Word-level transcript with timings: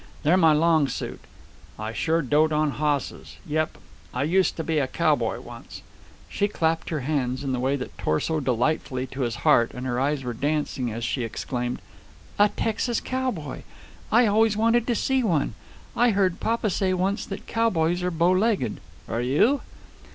They're 0.23 0.35
my 0.35 0.53
long 0.53 0.87
suit. 0.87 1.19
I 1.77 1.93
sure 1.93 2.23
dote 2.23 2.51
on 2.51 2.71
hosses. 2.71 3.37
Yep. 3.45 3.77
I 4.15 4.23
used 4.23 4.57
to 4.57 4.63
be 4.63 4.79
a 4.79 4.87
cowboy 4.87 5.39
once." 5.41 5.83
She 6.27 6.47
clapped 6.47 6.89
her 6.89 7.01
hands 7.01 7.43
in 7.43 7.51
the 7.51 7.59
way 7.59 7.75
that 7.75 7.95
tore 7.99 8.19
so 8.19 8.39
delightfully 8.39 9.05
to 9.05 9.21
his 9.21 9.35
heart, 9.45 9.69
and 9.75 9.85
her 9.85 9.99
eyes 9.99 10.23
were 10.23 10.33
dancing, 10.33 10.91
as 10.91 11.03
she 11.03 11.23
exclaimed: 11.23 11.83
"A 12.39 12.49
Texas 12.49 12.99
cowboy! 12.99 13.61
I 14.11 14.25
always 14.25 14.57
wanted 14.57 14.87
to 14.87 14.95
see 14.95 15.21
one! 15.21 15.53
I 15.95 16.09
heard 16.09 16.39
papa 16.39 16.71
say 16.71 16.95
once 16.95 17.23
that 17.27 17.45
cowboys 17.45 18.01
are 18.01 18.09
bow 18.09 18.31
legged. 18.31 18.79
Are 19.07 19.21
you?" 19.21 19.61